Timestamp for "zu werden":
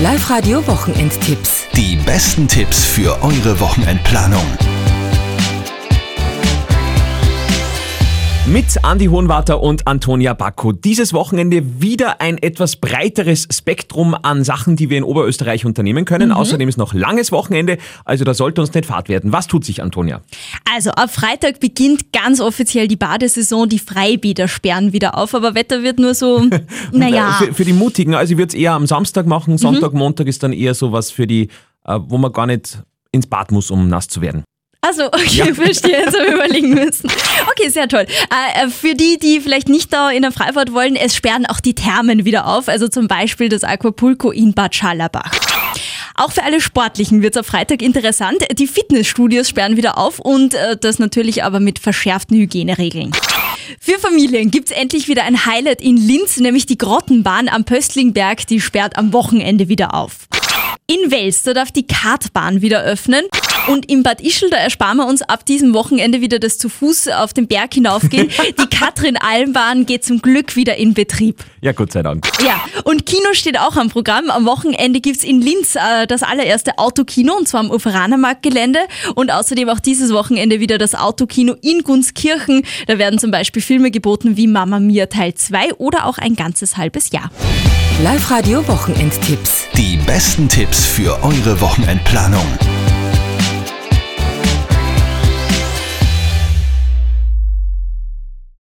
34.08-34.44